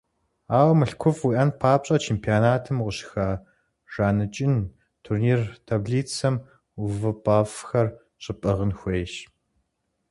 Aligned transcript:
Ауэ 0.57 0.73
мылъкуфӀ 0.79 1.21
уиӀэн 1.27 1.49
папщӀэ, 1.59 1.97
чемпионатым 2.05 2.77
укъыщыхэжаныкӀын, 2.79 4.55
турнир 5.03 5.39
таблицэм 5.67 6.35
увыпӀэфӀхэр 6.81 7.87
щыпӀыгъын 8.23 8.71
хуейщ. 8.79 9.13